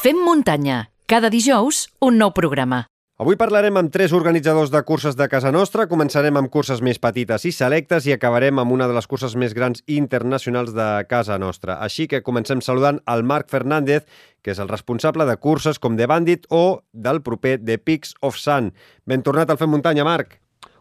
[0.00, 0.86] Fem muntanya.
[1.04, 2.86] Cada dijous, un nou programa.
[3.20, 5.84] Avui parlarem amb tres organitzadors de curses de casa nostra.
[5.90, 9.52] Començarem amb curses més petites i selectes i acabarem amb una de les curses més
[9.52, 11.76] grans internacionals de casa nostra.
[11.84, 14.08] Així que comencem saludant al Marc Fernández,
[14.40, 18.40] que és el responsable de curses com The Bandit o del proper The Peaks of
[18.40, 18.72] Sun.
[19.04, 20.38] Ben tornat al Fem Muntanya, Marc.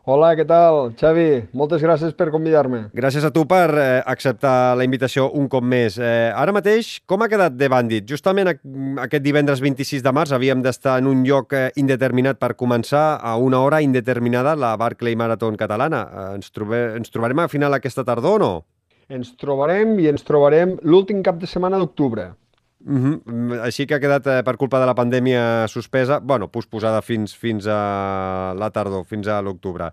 [0.09, 0.87] Hola, què tal?
[0.97, 2.79] Xavi, moltes gràcies per convidar-me.
[2.97, 5.99] Gràcies a tu per eh, acceptar la invitació un cop més.
[6.01, 8.07] Eh, ara mateix, com ha quedat The Bandit?
[8.09, 13.19] Justament aquest divendres 26 de març havíem d'estar en un lloc eh, indeterminat per començar
[13.21, 16.01] a una hora indeterminada la Barclay Marathon catalana.
[16.09, 18.53] Eh, ens, trobe, ens trobarem a final aquesta tardor o no?
[19.13, 22.31] Ens trobarem i ens trobarem l'últim cap de setmana d'octubre.
[22.85, 23.61] Uh -huh.
[23.61, 27.67] Així que ha quedat, eh, per culpa de la pandèmia, suspesa, bueno, posposada fins, fins
[27.67, 29.91] a la tardor, fins a l'octubre.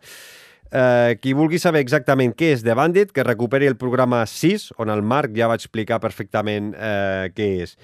[0.70, 4.90] Eh, qui vulgui saber exactament què és The Bandit, que recuperi el programa 6, on
[4.90, 7.76] el Marc ja va explicar perfectament eh, què és.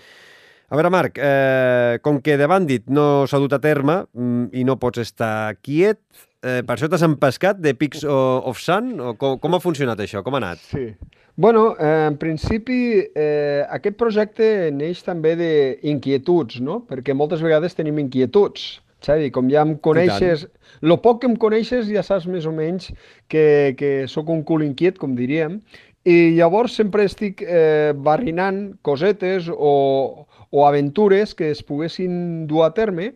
[0.68, 4.64] A veure, Marc, eh, com que The Bandit no s'ha dut a terme mm, i
[4.64, 6.00] no pots estar quiet,
[6.42, 8.94] eh, per això t'has empescat de Pics of Sun?
[9.00, 10.24] O com, com ha funcionat això?
[10.24, 10.64] Com ha anat?
[10.72, 10.94] Sí.
[11.36, 16.82] Bueno, eh, en principi, eh, aquest projecte neix també d'inquietuds, no?
[16.88, 18.82] Perquè moltes vegades tenim inquietuds.
[19.02, 20.44] Xavi, com ja em coneixes,
[20.80, 22.92] lo poc que em coneixes ja saps més o menys
[23.32, 25.58] que, que sóc un cul inquiet, com diríem,
[26.04, 32.72] i llavors sempre estic eh, barrinant cosetes o, o aventures que es poguessin dur a
[32.74, 33.12] terme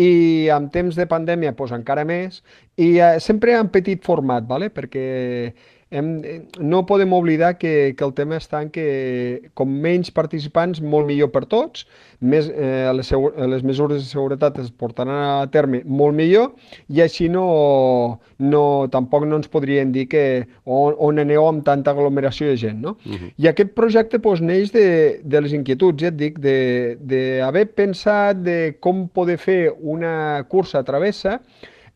[0.00, 2.40] i en temps de pandèmia pues, encara més,
[2.80, 4.70] i eh, sempre en petit format, ¿vale?
[4.72, 5.52] perquè
[5.92, 10.80] hem, eh, no podem oblidar que, que el tema està en que com menys participants,
[10.80, 11.84] molt millor per tots,
[12.18, 13.10] més, eh, les,
[13.52, 16.52] les mesures de seguretat es portaran a terme molt millor
[16.88, 18.62] i així no, no
[18.94, 20.24] tampoc no ens podrien dir que
[20.64, 22.80] on, on aneu amb tanta aglomeració de gent.
[22.82, 22.96] No?
[23.04, 23.32] Uh -huh.
[23.36, 28.76] I aquest projecte pues, neix de, de les inquietuds, ja et dic, d'haver pensat de
[28.80, 31.40] com poder fer una cursa travessa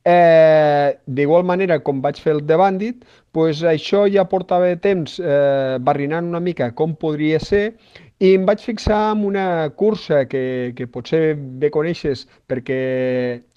[0.09, 3.01] Eh, D'igual manera, com vaig fer el de Bandit,
[3.37, 7.67] pues això ja portava temps eh, barrinant una mica com podria ser
[8.17, 9.47] i em vaig fixar en una
[9.77, 12.79] cursa que, que potser bé coneixes perquè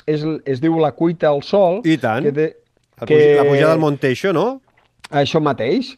[0.04, 1.80] és, es diu la cuita al sol.
[1.88, 2.48] I tant, que de,
[3.06, 4.50] que, la pujada del Monteixo, no?
[5.16, 5.94] Això mateix.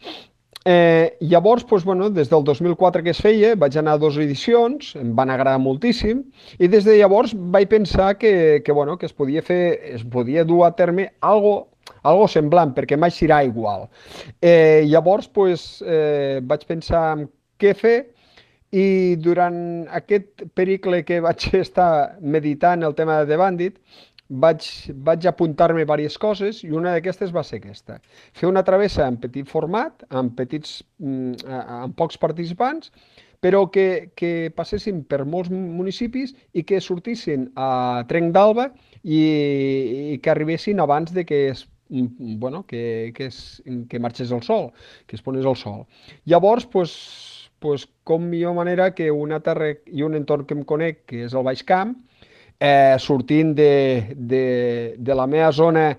[0.61, 4.94] Eh, llavors, doncs, bueno, des del 2004 que es feia, vaig anar a dues edicions,
[5.01, 6.22] em van agradar moltíssim,
[6.61, 10.45] i des de llavors vaig pensar que, que, bueno, que es podia fer, es podia
[10.45, 11.70] dur a terme algo
[12.02, 13.88] algo semblant, perquè mai serà igual.
[14.42, 17.28] Eh, llavors, pues, eh, vaig pensar en
[17.62, 17.97] què fer
[18.72, 23.78] i durant aquest pericle que vaig estar meditant el tema de Bandit,
[24.31, 24.68] vaig,
[25.03, 28.00] vaig apuntar-me diverses coses i una d'aquestes va ser aquesta.
[28.38, 32.92] Fer una travessa en petit format, amb, petits, mm, amb pocs participants,
[33.42, 38.69] però que, que passessin per molts municipis i que sortissin a Trenc d'Alba
[39.02, 39.22] i,
[40.14, 44.44] i que arribessin abans de que es mm, bueno, que, que, es, que marxés el
[44.44, 44.72] sol,
[45.08, 45.88] que es ponés el sol.
[46.24, 46.94] Llavors, pues,
[47.59, 51.36] pues, com millor manera que una terra i un entorn que em conec, que és
[51.36, 51.98] el Baix Camp,
[52.61, 55.97] eh, sortint de, de, de la meva zona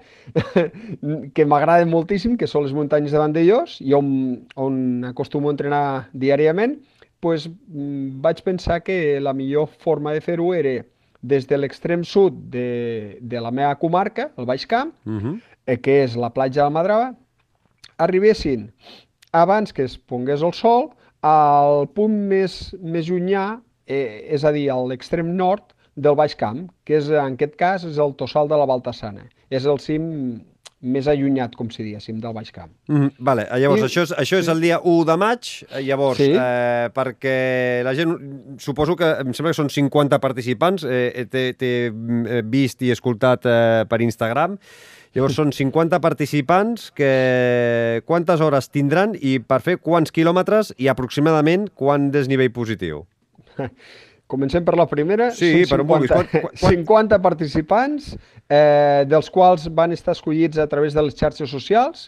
[1.35, 4.07] que m'agrada moltíssim, que són les muntanyes de Vandellós, i on,
[4.55, 4.77] on
[5.11, 5.83] acostumo a entrenar
[6.15, 6.79] diàriament,
[7.19, 10.79] pues, mm, vaig pensar que la millor forma de fer-ho era
[11.23, 15.37] des de l'extrem sud de, de la meva comarca, el Baix Camp, uh -huh.
[15.67, 17.15] eh, que és la platja de Madrava,
[17.99, 18.71] arribessin
[19.33, 20.91] abans que es pongués el sol
[21.23, 26.67] al punt més, més llunyà, eh, és a dir, a l'extrem nord, del Baix Camp,
[26.87, 29.27] que és, en aquest cas és el Tossal de la Baltassana.
[29.53, 30.09] És el cim
[30.83, 32.73] més allunyat, com si diguéssim, del Baix Camp.
[32.91, 33.45] Mm, vale.
[33.63, 36.33] Llavors, I, això, és, això és el dia 1 de maig, eh, llavors, sí.
[36.35, 37.37] eh, perquè
[37.87, 38.17] la gent,
[38.63, 43.61] suposo que, em sembla que són 50 participants, eh, t'he mm, vist i escoltat eh,
[43.89, 44.59] per Instagram,
[45.13, 51.67] Llavors són 50 participants que quantes hores tindran i per fer quants quilòmetres i aproximadament
[51.77, 53.03] quant desnivell positiu?
[54.33, 55.29] Comencem per la primera.
[55.37, 56.13] Sí, per on vulguis.
[56.13, 56.55] Quan, quan...
[56.57, 58.13] 50 participants,
[58.49, 62.07] eh, dels quals van estar escollits a través de les xarxes socials.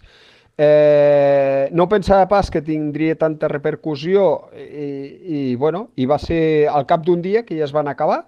[0.57, 6.87] Eh, no pensava pas que tindria tanta repercussió i, i, bueno, i va ser al
[6.87, 8.23] cap d'un dia que ja es van acabar.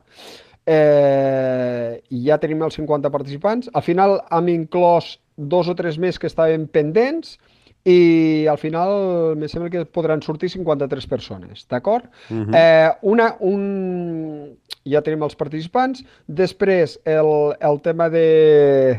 [0.67, 3.71] Eh, I ja tenim els 50 participants.
[3.73, 7.39] Al final hem inclòs dos o tres més que estaven pendents,
[7.87, 12.09] i al final me sembla que podran sortir 53 persones, d'acord?
[12.29, 12.35] Uh.
[12.35, 12.55] -huh.
[12.55, 14.59] eh, una, un...
[14.85, 18.99] Ja tenim els participants, després el, el tema de...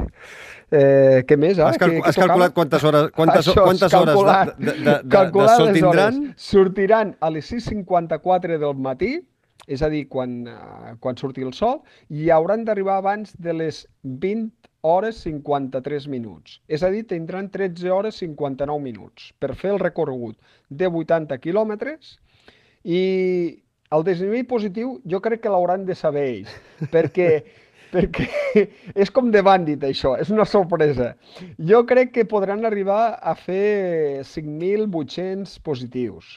[0.72, 1.60] Eh, què més?
[1.60, 1.70] Ah?
[1.70, 4.16] Has, cal has calculat quantes hores, quantes, Això, quantes hores
[4.58, 6.34] de, de, de, de, de sol tindran?
[6.36, 9.22] Sortiran a les 6.54 del matí,
[9.68, 13.88] és a dir, quan, uh, quan surti el sol, i hauran d'arribar abans de les
[14.04, 14.52] 20
[14.88, 16.58] hores 53 minuts.
[16.68, 20.38] És a dir, tindran 13 hores 59 minuts per fer el recorregut
[20.70, 22.18] de 80 quilòmetres
[22.88, 23.04] i
[23.92, 26.58] el desnivell positiu jo crec que l'hauran de saber ells,
[26.94, 27.30] perquè
[27.88, 28.26] perquè
[29.00, 31.14] és com de bàndit això, és una sorpresa.
[31.70, 36.34] Jo crec que podran arribar a fer 5.800 positius.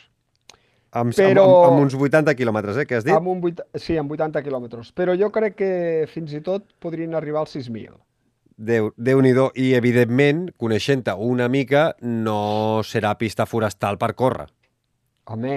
[0.91, 3.15] Amb, Però- amb, amb, amb uns 80 quilòmetres, eh, que has dit?
[3.15, 4.93] Amb un 8, sí, amb 80 quilòmetres.
[4.95, 5.73] Però jo crec que
[6.11, 7.95] fins i tot podrien arribar als 6.000.
[8.61, 14.49] Déu, déu nhi I, evidentment, coneixent-te una mica, no serà pista forestal per córrer.
[15.33, 15.55] Home,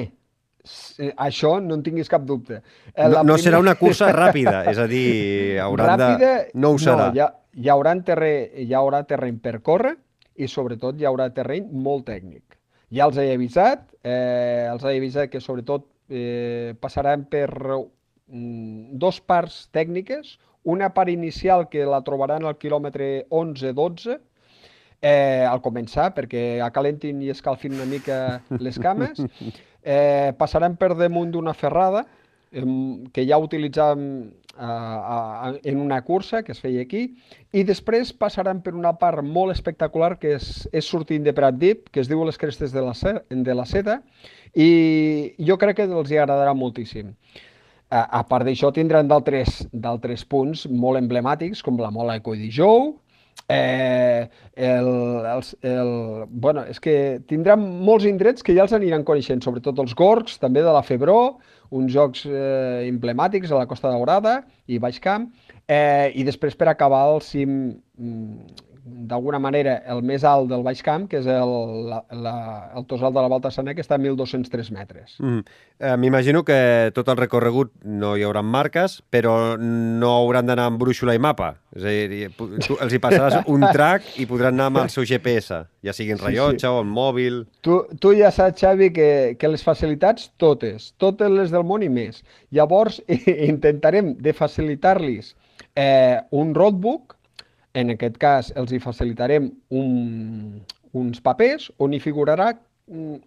[1.18, 2.62] això no en tinguis cap dubte.
[2.96, 6.52] Eh, No, no primer- serà una cursa ràpida, és a dir, hauran Ràpida, de...
[6.56, 7.10] No ho serà.
[7.10, 7.28] No, hi, ha,
[7.60, 9.98] hi, haurà terreny, hi haurà terreny per córrer
[10.36, 12.56] i sobretot hi haurà terreny molt tècnic.
[12.94, 17.50] Ja els he avisat, eh, els he avisat que sobretot eh, passaran per
[18.30, 24.20] mm, dos parts tècniques, una part inicial que la trobaran al quilòmetre 11-12,
[25.04, 29.20] eh, al començar, perquè acalentin i escalfin una mica les cames,
[29.84, 32.06] eh, passaran per damunt d'una ferrada,
[32.54, 37.08] em, que ja utilitzàvem a, en una cursa que es feia aquí,
[37.52, 41.90] i després passaran per una part molt espectacular que és, és sortint de Prat Dip,
[41.92, 42.94] que es diu les Crestes de la,
[43.30, 44.00] de la Seda,
[44.54, 47.16] i jo crec que els hi agradarà moltíssim.
[47.94, 52.96] A, part d'això, tindran d'altres punts molt emblemàtics, com la Mola Eco Dijou,
[53.54, 54.90] eh, el,
[55.30, 55.92] els, el,
[56.30, 56.96] bueno, és que
[57.30, 61.38] tindran molts indrets que ja els aniran coneixent, sobretot els Gorgs, també de la Febró,
[61.74, 65.30] uns jocs eh, emblemàtics a la Costa Daurada i Baix Camp,
[65.68, 70.82] eh, i després per acabar el cim, mm, d'alguna manera, el més alt del Baix
[70.84, 71.52] Camp, que és el,
[71.88, 72.34] la, la,
[72.76, 75.16] el Tosal de la Volta Saner, que està a 1.203 metres.
[75.24, 75.40] Mm.
[75.80, 80.82] Eh, M'imagino que tot el recorregut no hi haurà marques, però no hauran d'anar amb
[80.82, 81.54] brúixola i mapa.
[81.78, 85.08] És a dir, tu, els hi passaràs un track i podran anar amb el seu
[85.08, 86.72] GPS, ja sigui en Sí, rellotge sí.
[86.72, 87.40] o en mòbil...
[87.64, 89.10] Tu, tu ja saps, Xavi, que,
[89.40, 92.20] que les facilitats totes, totes les del món i més.
[92.52, 93.00] Llavors,
[93.54, 95.34] intentarem de facilitar-los
[95.76, 97.16] eh, un roadbook,
[97.74, 100.62] en aquest cas els hi facilitarem un,
[100.94, 102.52] uns papers on hi figurarà,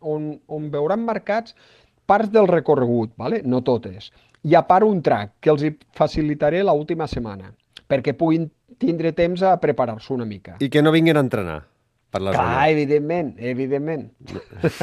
[0.00, 1.56] on, on veuran marcats
[2.06, 3.42] parts del recorregut, vale?
[3.44, 4.12] no totes,
[4.46, 7.50] i a part un track que els hi facilitaré l'última setmana,
[7.90, 8.46] perquè puguin
[8.78, 10.60] tindre temps a preparar-se una mica.
[10.60, 11.62] I que no vinguin a entrenar
[12.10, 12.68] per la Clar, zona.
[12.70, 14.04] evidentment, evidentment.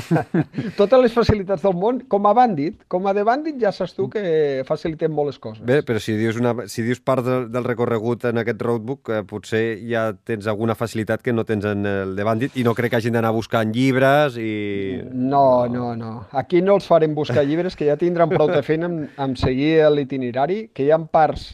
[0.79, 4.09] Totes les facilitats del món, com a bàndit, com a de bàndit ja saps tu
[4.11, 5.63] que facilitem molt les coses.
[5.65, 9.23] Bé, però si dius, una, si dius part del, del recorregut en aquest roadbook, eh,
[9.29, 12.93] potser ja tens alguna facilitat que no tens en el de Bandit i no crec
[12.93, 15.01] que hagin d'anar buscant llibres i...
[15.09, 16.13] No, no, no.
[16.43, 19.75] Aquí no els farem buscar llibres, que ja tindran prou de feina amb, amb seguir
[19.95, 21.53] l'itinerari, que hi ha parts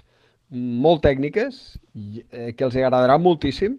[0.50, 3.78] molt tècniques eh, que els agradarà moltíssim,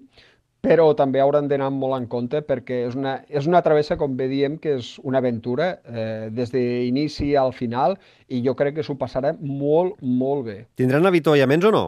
[0.61, 4.29] però també hauran d'anar molt en compte perquè és una, és una travessa, com bé
[4.31, 7.97] diem, que és una aventura eh, des d'inici al final
[8.29, 10.59] i jo crec que s'ho passarà molt, molt bé.
[10.81, 11.85] Tindran avituallaments o no?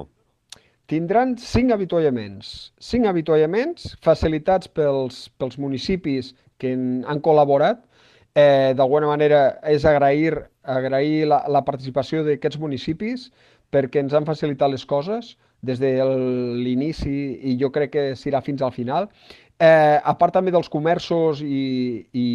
[0.90, 2.72] Tindran cinc avituallaments.
[2.80, 7.84] Cinc avituallaments facilitats pels, pels municipis que en, han col·laborat.
[8.34, 13.28] Eh, D'alguna manera és agrair, agrair la, la participació d'aquests municipis
[13.72, 15.92] perquè ens han facilitat les coses des de
[16.58, 19.08] l'inici i jo crec que serà fins al final.
[19.62, 22.28] Eh, a part també dels comerços i, i,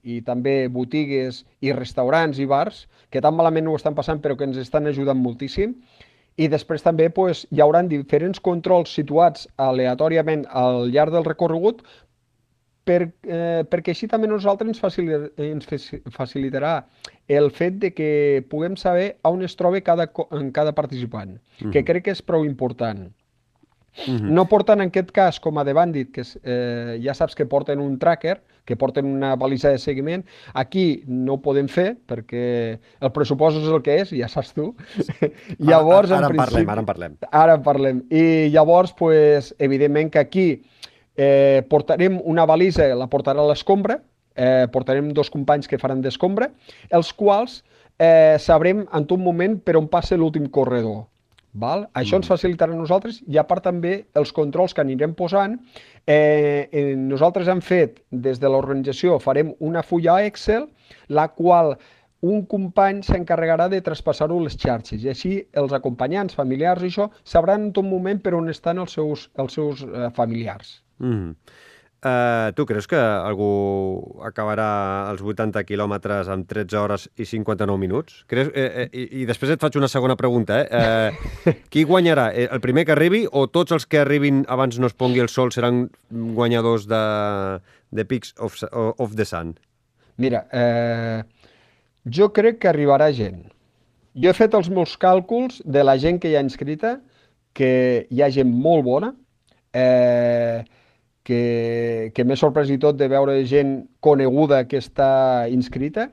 [0.00, 4.48] i també botigues i restaurants i bars, que tan malament ho estan passant però que
[4.48, 5.76] ens estan ajudant moltíssim.
[6.40, 11.84] I després també pues, hi haurà diferents controls situats aleatòriament al llarg del recorregut
[12.84, 16.84] per, eh, perquè així també nosaltres ens, facil, ens faci- facilitarà
[17.28, 21.38] el fet de que puguem saber on es troba cada, en cada participant,
[21.72, 23.06] que crec que és prou important.
[24.08, 27.46] No porten en aquest cas com a de Bandit, que és, eh, ja saps que
[27.46, 30.24] porten un tracker, que porten una balisa de seguiment.
[30.52, 34.74] Aquí no ho podem fer perquè el pressupost és el que és, ja saps tu.
[35.58, 37.16] llavors, ara, ara, en en parlem, principi- ara en parlem.
[37.30, 38.02] Ara en parlem.
[38.10, 40.46] I llavors, pues, evidentment que aquí
[41.16, 44.00] eh, portarem una balisa, la portarà l'escombra,
[44.34, 46.50] eh, portarem dos companys que faran d'escombra,
[46.90, 47.62] els quals
[47.98, 51.04] eh, sabrem en tot moment per on passa l'últim corredor.
[51.54, 51.84] Val?
[51.94, 55.54] Això ens facilitarà a nosaltres i a part també els controls que anirem posant.
[56.04, 60.66] Eh, eh, nosaltres hem fet, des de l'organització, farem una fulla Excel,
[61.08, 61.76] la qual
[62.24, 67.10] un company s'encarregarà de traspassar-ho a les xarxes i així els acompanyants, familiars i això
[67.22, 70.80] sabran en tot moment per on estan els seus, els seus eh, familiars.
[70.98, 71.36] Mm.
[72.04, 73.46] Uh, tu creus que algú
[74.28, 78.18] acabarà els 80 quilòmetres amb 13 hores i 59 minuts?
[78.28, 80.58] Creus, eh, eh, i, I després et faig una segona pregunta.
[80.60, 81.14] Eh?
[81.48, 82.26] Uh, qui guanyarà?
[82.36, 85.32] Eh, el primer que arribi o tots els que arribin abans no es pongui el
[85.32, 87.00] sol seran guanyadors de,
[87.96, 89.56] de Peaks of, of the Sun?
[90.20, 91.24] Mira, eh,
[92.04, 93.46] jo crec que arribarà gent.
[94.14, 96.98] Jo he fet els meus càlculs de la gent que hi ha inscrita,
[97.56, 99.14] que hi ha gent molt bona,
[99.72, 100.62] eh,
[101.24, 106.10] que, que m'he sorprès i tot de veure gent coneguda que està inscrita.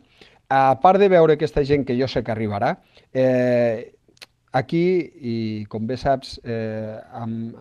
[0.52, 2.74] A part de veure aquesta gent que jo sé que arribarà,
[3.14, 3.92] eh,
[4.52, 4.86] aquí,
[5.22, 5.36] i
[5.72, 7.56] com bé saps, eh, amb,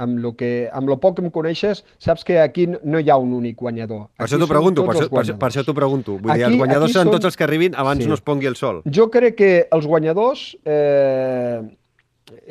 [0.00, 3.18] amb lo, que, amb lo poc que em coneixes, saps que aquí no hi ha
[3.20, 4.06] un únic guanyador.
[4.16, 6.16] Per això t'ho pregunto, per, per, per això t'ho pregunto.
[6.16, 7.18] Vull aquí, dir, els guanyadors seran són...
[7.18, 8.08] tots els que arribin abans sí.
[8.08, 8.80] no es pongui el sol.
[8.88, 11.60] Jo crec que els guanyadors, eh,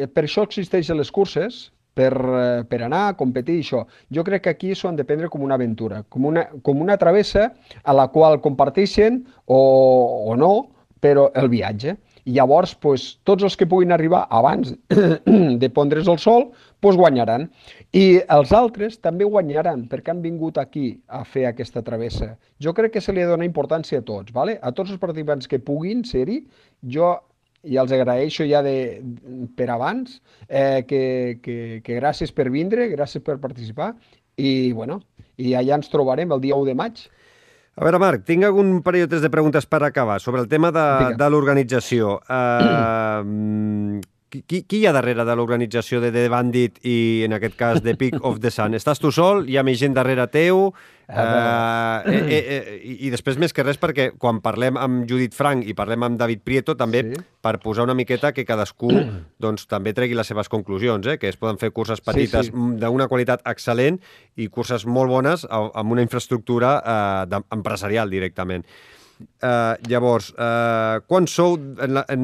[0.05, 1.67] per això existeixen les curses,
[1.99, 3.83] per, eh, per anar a competir això.
[4.15, 6.97] Jo crec que aquí s'ho han de prendre com una aventura, com una, com una
[6.97, 7.49] travessa
[7.83, 9.59] a la qual comparteixen o,
[10.31, 10.53] o no,
[11.03, 11.97] però el viatge.
[12.27, 14.73] I llavors, pues, tots els que puguin arribar abans
[15.63, 16.49] de pondre's el sol,
[16.83, 17.47] pues, guanyaran.
[17.95, 22.35] I els altres també guanyaran, perquè han vingut aquí a fer aquesta travessa.
[22.61, 24.59] Jo crec que se li donar importància a tots, ¿vale?
[24.61, 26.43] a tots els participants que puguin ser-hi,
[26.95, 27.15] jo
[27.63, 28.75] i els agraeixo ja de,
[29.57, 33.93] per abans, eh, que, que, que gràcies per vindre, gràcies per participar
[34.39, 35.01] i, bueno,
[35.37, 37.01] i allà ens trobarem el dia 1 de maig.
[37.79, 40.71] A veure, Marc, tinc algun parell o tres de preguntes per acabar sobre el tema
[40.75, 40.85] de,
[41.19, 42.17] de l'organització.
[42.27, 47.79] Uh, qui, qui hi ha darrere de l'organització de The Bandit i, en aquest cas,
[47.85, 48.75] de Peak of the Sun?
[48.75, 49.45] Estàs tu sol?
[49.47, 50.69] Hi ha més gent darrere teu?
[51.09, 55.33] Uh, eh, eh, eh, i, I després, més que res, perquè quan parlem amb Judit
[55.33, 57.17] Frank i parlem amb David Prieto, també sí.
[57.41, 58.91] per posar una miqueta que cadascú
[59.41, 61.17] doncs, també tregui les seves conclusions, eh?
[61.17, 62.77] que es poden fer curses petites sí, sí.
[62.83, 63.97] d'una qualitat excel·lent
[64.37, 68.67] i curses molt bones amb una infraestructura eh, empresarial directament.
[69.19, 72.21] Uh, llavors, uh, quan sou en la, en,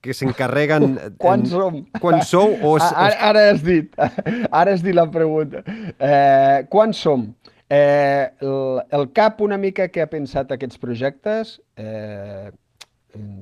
[0.00, 0.94] que s'encarreguen...
[1.20, 1.82] Quan som?
[2.00, 2.54] Quan sou?
[2.62, 2.78] O, o...
[2.78, 3.92] Ara, ara has dit,
[4.62, 5.60] ara has dit la pregunta.
[5.98, 7.26] Uh, quan som?
[7.68, 12.50] Eh, el, el cap una mica que ha pensat aquests projectes, eh,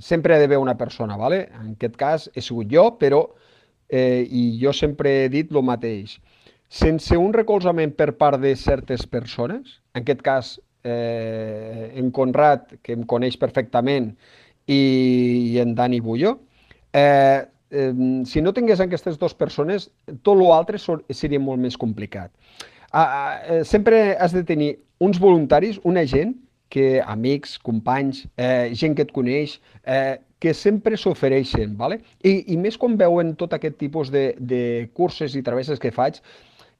[0.01, 1.49] sempre ha d'haver una persona, ¿vale?
[1.55, 3.23] en aquest cas he sigut jo, però
[3.89, 6.19] eh, i jo sempre he dit el mateix.
[6.69, 12.97] Sense un recolzament per part de certes persones, en aquest cas eh, en Conrad, que
[12.99, 14.15] em coneix perfectament,
[14.67, 14.81] i,
[15.55, 16.41] i en Dani Bullo,
[16.93, 17.93] eh, eh,
[18.27, 19.91] si no tingués aquestes dues persones,
[20.27, 22.33] tot l'altre seria molt més complicat.
[22.97, 26.35] Eh, sempre has de tenir uns voluntaris, una gent,
[26.69, 32.01] que amics, companys, eh, gent que et coneix, eh, que sempre s'ofereixen, ¿vale?
[32.23, 36.21] I, i més quan veuen tot aquest tipus de, de curses i travesses que faig,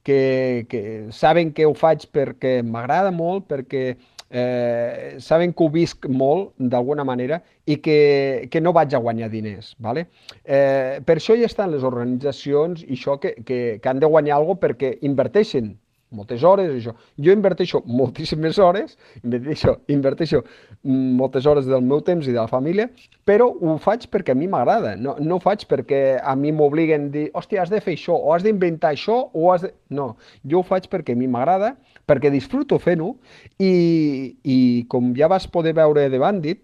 [0.03, 0.81] que, que
[1.11, 3.85] saben que ho faig perquè m'agrada molt, perquè
[4.29, 9.29] eh, saben que ho visc molt, d'alguna manera, i que, que no vaig a guanyar
[9.31, 9.75] diners.
[9.79, 10.07] ¿vale?
[10.43, 14.39] Eh, per això hi estan les organitzacions i això que, que, que han de guanyar
[14.41, 15.75] alguna perquè inverteixen
[16.15, 16.93] moltes hores, això.
[17.19, 20.43] Jo inverteixo moltíssimes hores, inverteixo, inverteixo
[20.83, 22.87] moltes hores del meu temps i de la família,
[23.27, 27.09] però ho faig perquè a mi m'agrada, no, no ho faig perquè a mi m'obliguen
[27.09, 29.73] a dir, hòstia, has de fer això, o has d'inventar això, o has de...
[29.93, 30.13] No,
[30.47, 31.75] jo ho faig perquè a mi m'agrada,
[32.07, 33.15] perquè disfruto fent-ho,
[33.59, 33.73] i,
[34.43, 34.59] i
[34.91, 36.63] com ja vas poder veure de Bandit,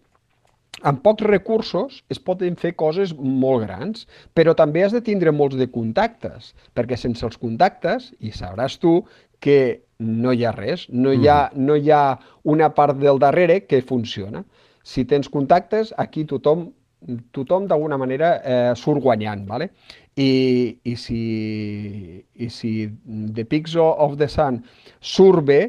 [0.82, 5.56] amb pocs recursos es poden fer coses molt grans, però també has de tindre molts
[5.60, 8.98] de contactes, perquè sense els contactes, i sabràs tu
[9.44, 9.58] que
[10.04, 11.66] no hi ha res, no hi ha, mm.
[11.68, 12.04] no hi ha
[12.56, 14.44] una part del darrere que funciona.
[14.84, 16.72] Si tens contactes, aquí tothom
[17.36, 19.72] tothom d'alguna manera eh, surt guanyant, ¿vale?
[20.16, 21.22] I, i, si,
[22.34, 22.74] i si
[23.04, 24.62] The Pigs of the Sun
[25.02, 25.62] surt bé,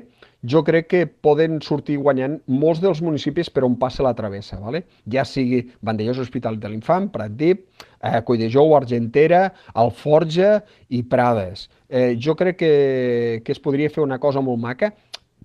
[0.44, 4.84] jo crec que poden sortir guanyant molts dels municipis per on passa la travessa, ¿vale?
[5.10, 7.64] ja sigui Vandellós Hospital de l'Infant, Pratdip,
[8.04, 10.58] eh, Collejou, Argentera, Alforja
[10.90, 11.70] i Prades.
[11.94, 14.88] Eh, jo crec que, que es podria fer una cosa molt maca,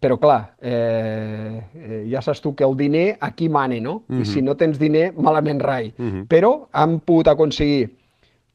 [0.02, 4.00] però clar, eh, eh, ja saps tu que el diner aquí mane, no?
[4.08, 4.22] Uh -huh.
[4.22, 4.46] I si mhm.
[4.46, 5.94] no tens diner, malament rai.
[5.98, 6.12] Uh mhm.
[6.12, 6.28] -huh.
[6.28, 7.90] Però han pogut aconseguir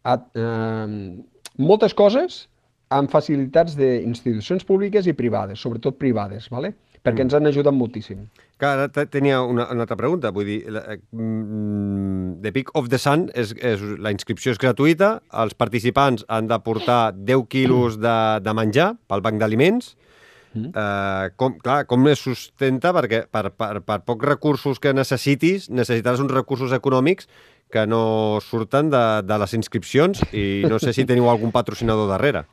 [0.02, 1.22] a, eh,
[1.56, 2.48] moltes coses
[2.88, 6.74] amb facilitats d'institucions públiques i privades, sobretot privades, ¿vale?
[7.04, 7.26] Perquè mm.
[7.26, 8.24] ens han ajudat moltíssim.
[8.58, 12.88] Que ara tenia una, una altra pregunta, vull dir, la, eh, mm, The Peak of
[12.92, 18.00] the Sun, és, és, la inscripció és gratuïta, els participants han de portar 10 quilos
[18.00, 19.94] de, de menjar pel banc d'aliments,
[20.54, 20.70] Mm.
[20.70, 22.92] Uh, com, clar, com es sustenta?
[22.94, 27.26] Perquè per, per, per pocs recursos que necessitis, necessitaràs uns recursos econòmics
[27.74, 32.44] que no surten de, de les inscripcions i no sé si teniu algun patrocinador darrere.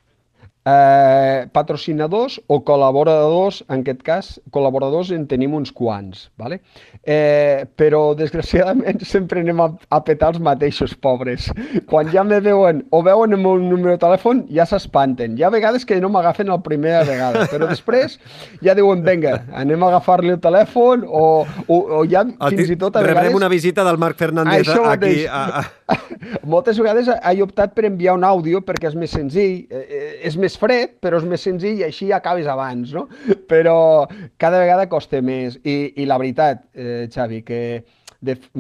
[0.62, 6.60] Eh, patrocinadors o col·laboradors, en aquest cas, col·laboradors en tenim uns quants, ¿vale?
[7.04, 11.50] eh, però desgraciadament sempre anem a, a petar els mateixos pobres.
[11.90, 15.38] Quan ja me veuen o veuen el meu número de telèfon, ja s'espanten.
[15.38, 18.20] Hi ha vegades que no m'agafen la primera vegada, però després
[18.62, 21.26] ja diuen, vinga, anem a agafar-li el telèfon o,
[21.68, 23.42] o, o ja El fins i tot a Rebrem vegades...
[23.42, 25.26] una visita del Marc Fernández Això aquí.
[25.26, 25.66] a...
[26.48, 30.38] Moltes vegades he optat per enviar un àudio perquè és més senzill, eh, eh, és
[30.40, 33.08] més fred, però és més senzill i així acabes abans, no?
[33.52, 34.08] Però
[34.42, 35.58] cada vegada costa més.
[35.64, 37.62] I, i la veritat, eh, Xavi, que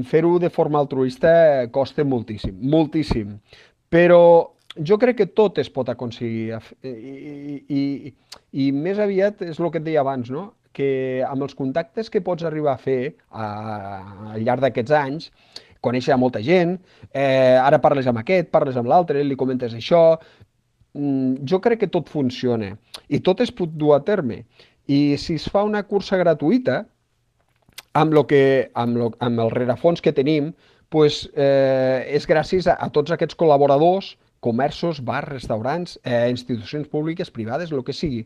[0.07, 3.37] fer-ho de forma altruista costa moltíssim, moltíssim.
[3.91, 4.21] Però
[4.77, 6.57] jo crec que tot es pot aconseguir
[6.87, 7.83] i, i,
[8.51, 10.53] i, més aviat és el que et deia abans, no?
[10.71, 13.47] que amb els contactes que pots arribar a fer a,
[14.31, 15.25] al llarg d'aquests anys,
[15.83, 16.77] conèixer a molta gent,
[17.11, 20.21] eh, ara parles amb aquest, parles amb l'altre, li comentes això,
[20.93, 22.73] jo crec que tot funciona
[23.07, 24.43] i tot es pot dur a terme.
[24.91, 26.81] I si es fa una cursa gratuïta,
[27.93, 30.51] amb, lo que, amb, lo, amb el rerefons que tenim,
[30.91, 37.31] pues, eh, és gràcies a, a tots aquests col·laboradors, comerços, bars, restaurants, eh, institucions públiques,
[37.31, 38.25] privades, el que sigui,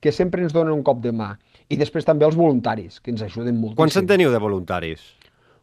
[0.00, 1.34] que sempre ens donen un cop de mà.
[1.68, 3.80] I després també els voluntaris, que ens ajuden moltíssim.
[3.80, 5.02] Quants en teniu de voluntaris?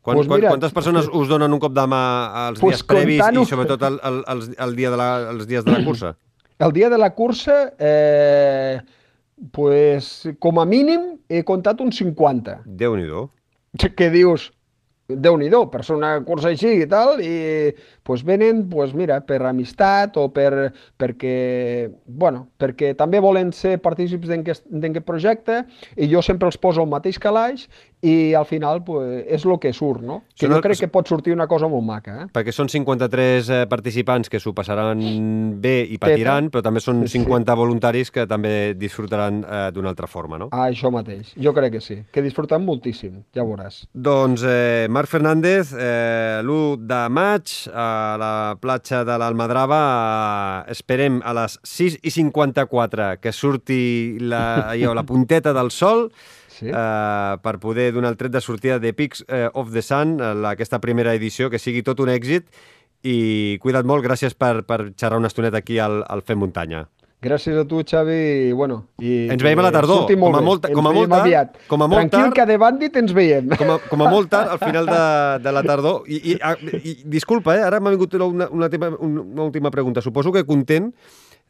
[0.03, 2.03] Quan, Pues mira, quantes persones us donen un cop de mà
[2.49, 5.63] als Pues dies previs i sobretot el, el, el, el dia de la, els dies
[5.63, 6.11] de la cursa?
[6.63, 8.79] El dia de la cursa, eh,
[9.51, 12.61] pues, com a mínim, he comptat uns 50.
[12.65, 13.29] Déu-n'hi-do.
[13.97, 14.51] que dius,
[15.09, 19.41] déu nhi per ser una cursa així i tal, i pues venen, pues mira, per
[19.43, 25.65] amistat o per, perquè, bueno, perquè també volen ser partícips d'aquest d'aquest projecte
[25.97, 27.67] i jo sempre els poso al mateix calaix
[28.03, 30.19] i al final pues, és el que surt, no?
[30.35, 32.27] Que Són jo crec que pot sortir una cosa molt maca, eh?
[32.35, 34.99] Perquè són 53 eh, participants que s'ho passaran
[35.63, 37.19] bé i patiran, però també són Sí.
[37.21, 40.49] 50 voluntaris que també disfrutaran eh, d'una altra forma, no?
[40.51, 43.83] Ah, això mateix, jo crec que sí, que disfrutem moltíssim, ja veuràs.
[43.93, 47.87] Doncs eh, Marc Fernández, eh, l'1 de maig a
[48.19, 49.81] la platja de l'Almadrava
[50.67, 56.09] eh, esperem a les 6 i 54 que surti la, allò, la punteta del sol
[56.53, 56.67] Sí?
[56.69, 60.33] eh, per poder donar el tret de sortida de Peaks eh, of the Sun, eh,
[60.35, 62.45] la- aquesta primera edició, que sigui tot un èxit
[63.03, 66.85] i cuida't molt, gràcies per, per xerrar una estoneta aquí al, al Fem Muntanya.
[67.23, 68.15] Gràcies a tu, Xavi,
[68.49, 68.81] i bueno...
[68.99, 71.53] I Ens veiem a la tardor, com a molt- com a molt tard- aviat.
[71.71, 73.47] com a molt Tranquil, tard- que de bàndit ens veiem.
[73.55, 75.03] Com a, com a molt tard, al final de,
[75.45, 76.03] de la tardor.
[76.11, 80.03] I, i, a- i disculpa, eh, ara m'ha vingut una, una, tema, una última pregunta.
[80.03, 80.91] Suposo que content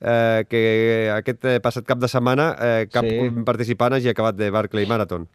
[0.01, 3.29] eh, que aquest eh, passat cap de setmana eh, cap Sí.
[3.45, 5.27] participant hagi acabat de Barclay Marathon.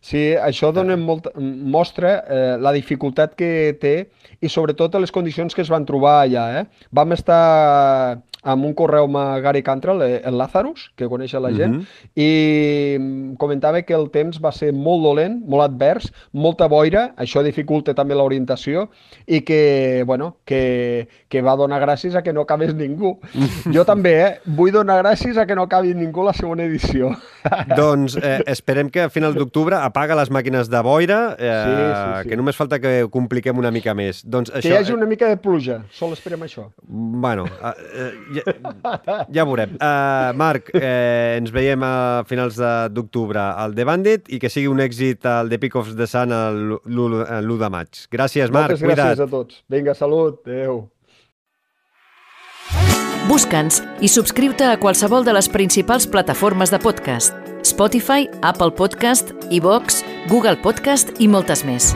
[0.00, 3.94] Sí, això dona molt, mostra eh, la dificultat que té
[4.40, 6.46] i sobretot les condicions que es van trobar allà.
[6.60, 6.64] Eh?
[6.90, 11.74] Vam estar amb un correu amb Gary Cantrell, eh, el Lazarus, que coneix la gent,
[11.74, 11.86] Mhm.
[12.16, 17.42] i mm, comentava que el temps va ser molt dolent, molt advers, molta boira, això
[17.44, 18.88] dificulta també l'orientació,
[19.26, 23.18] i que, bueno, que, que va donar gràcies a que no acabés ningú.
[23.74, 24.40] jo també, eh?
[24.46, 27.12] Vull donar gràcies a que no acabi ningú la segona edició.
[27.76, 32.22] doncs eh, esperem que a final d'octubre apaga les màquines de boira, eh, Sí, sí,
[32.22, 32.28] sí.
[32.30, 34.22] que només falta que ho compliquem una mica més.
[34.24, 36.68] Doncs que això, hi hagi una mica de pluja, sol esperem això.
[36.86, 37.74] Bueno, eh,
[38.06, 39.74] eh, ja, ja veurem.
[39.76, 44.68] Uh, Marc, eh, ens veiem a finals de- d'octubre al The Bandit i que sigui
[44.70, 48.06] un èxit al The Peak of the Sun el l'1 de maig.
[48.12, 48.70] Gràcies, Marc.
[48.70, 49.26] Moltes gràcies Cuida't.
[49.26, 49.62] a tots.
[49.68, 50.40] Vinga, salut.
[50.46, 50.88] Adéu.
[53.28, 57.39] Busca'ns i subscriu-te a qualsevol de les principals plataformes de podcast.
[57.62, 61.94] Spotify, Apple Podcast, iVox, Google Podcast i moltes més.